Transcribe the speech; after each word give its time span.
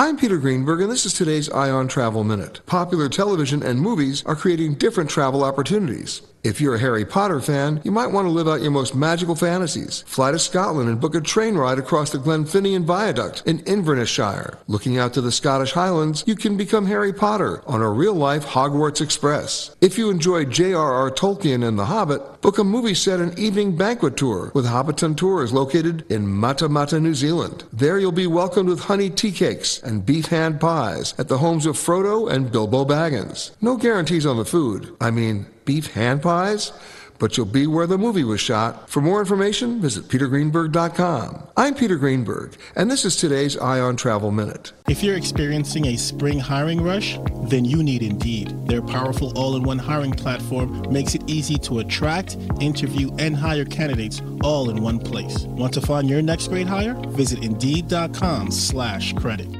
I'm 0.00 0.16
Peter 0.16 0.38
Greenberg, 0.38 0.80
and 0.80 0.90
this 0.90 1.04
is 1.04 1.12
today's 1.12 1.50
Eye 1.50 1.68
on 1.68 1.86
Travel 1.86 2.24
Minute. 2.24 2.64
Popular 2.64 3.10
television 3.10 3.62
and 3.62 3.78
movies 3.78 4.24
are 4.24 4.34
creating 4.34 4.76
different 4.76 5.10
travel 5.10 5.44
opportunities. 5.44 6.22
If 6.42 6.58
you're 6.58 6.76
a 6.76 6.78
Harry 6.78 7.04
Potter 7.04 7.38
fan, 7.38 7.82
you 7.84 7.90
might 7.90 8.06
want 8.06 8.24
to 8.24 8.30
live 8.30 8.48
out 8.48 8.62
your 8.62 8.70
most 8.70 8.94
magical 8.94 9.34
fantasies. 9.34 10.02
Fly 10.06 10.30
to 10.30 10.38
Scotland 10.38 10.88
and 10.88 10.98
book 10.98 11.14
a 11.14 11.20
train 11.20 11.54
ride 11.54 11.78
across 11.78 12.08
the 12.08 12.16
Glenfinnan 12.16 12.84
Viaduct 12.84 13.42
in 13.44 13.58
Inverness-shire. 13.66 14.58
Looking 14.66 14.96
out 14.96 15.12
to 15.12 15.20
the 15.20 15.30
Scottish 15.30 15.72
Highlands, 15.72 16.24
you 16.26 16.34
can 16.34 16.56
become 16.56 16.86
Harry 16.86 17.12
Potter 17.12 17.62
on 17.66 17.82
a 17.82 17.90
real-life 17.90 18.46
Hogwarts 18.46 19.02
Express. 19.02 19.76
If 19.82 19.98
you 19.98 20.08
enjoy 20.08 20.46
J.R.R. 20.46 21.10
Tolkien 21.10 21.62
and 21.62 21.78
The 21.78 21.84
Hobbit, 21.84 22.39
book 22.40 22.58
a 22.58 22.64
movie 22.64 22.94
set 22.94 23.20
and 23.20 23.38
evening 23.38 23.76
banquet 23.76 24.16
tour 24.16 24.50
with 24.54 24.64
Hobbiton 24.64 25.16
Tours 25.16 25.52
located 25.52 26.10
in 26.10 26.26
Matamata, 26.26 27.00
New 27.00 27.14
Zealand. 27.14 27.64
There 27.72 27.98
you'll 27.98 28.12
be 28.12 28.26
welcomed 28.26 28.68
with 28.68 28.80
honey 28.80 29.10
tea 29.10 29.32
cakes 29.32 29.82
and 29.82 30.06
beef 30.06 30.26
hand 30.26 30.58
pies 30.58 31.14
at 31.18 31.28
the 31.28 31.38
homes 31.38 31.66
of 31.66 31.76
Frodo 31.76 32.30
and 32.30 32.50
Bilbo 32.50 32.84
Baggins. 32.84 33.50
No 33.60 33.76
guarantees 33.76 34.24
on 34.24 34.38
the 34.38 34.44
food. 34.44 34.94
I 35.00 35.10
mean, 35.10 35.46
beef 35.66 35.92
hand 35.92 36.22
pies, 36.22 36.72
but 37.20 37.36
you'll 37.36 37.46
be 37.46 37.68
where 37.68 37.86
the 37.86 37.98
movie 37.98 38.24
was 38.24 38.40
shot. 38.40 38.90
For 38.90 39.00
more 39.00 39.20
information, 39.20 39.80
visit 39.80 40.08
petergreenberg.com. 40.08 41.46
I'm 41.56 41.74
Peter 41.74 41.96
Greenberg, 41.96 42.56
and 42.74 42.90
this 42.90 43.04
is 43.04 43.14
today's 43.14 43.56
Eye 43.56 43.78
on 43.78 43.94
Travel 43.94 44.32
Minute. 44.32 44.72
If 44.88 45.04
you're 45.04 45.16
experiencing 45.16 45.86
a 45.86 45.96
spring 45.96 46.40
hiring 46.40 46.82
rush, 46.82 47.18
then 47.44 47.64
you 47.64 47.82
need 47.82 48.02
Indeed. 48.02 48.66
Their 48.66 48.82
powerful 48.82 49.36
all-in-one 49.38 49.78
hiring 49.78 50.12
platform 50.12 50.90
makes 50.90 51.14
it 51.14 51.22
easy 51.28 51.56
to 51.58 51.78
attract, 51.80 52.36
interview, 52.58 53.14
and 53.18 53.36
hire 53.36 53.66
candidates 53.66 54.20
all 54.42 54.70
in 54.70 54.82
one 54.82 54.98
place. 54.98 55.44
Want 55.44 55.74
to 55.74 55.80
find 55.82 56.08
your 56.08 56.22
next 56.22 56.48
great 56.48 56.66
hire? 56.66 56.94
Visit 57.10 57.44
Indeed.com 57.44 58.50
slash 58.50 59.12
credit. 59.12 59.59